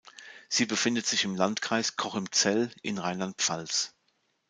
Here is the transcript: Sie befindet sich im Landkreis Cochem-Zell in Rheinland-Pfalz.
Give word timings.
Sie 0.49 0.65
befindet 0.65 1.05
sich 1.05 1.25
im 1.25 1.35
Landkreis 1.35 1.95
Cochem-Zell 1.95 2.71
in 2.81 2.97
Rheinland-Pfalz. 2.97 3.93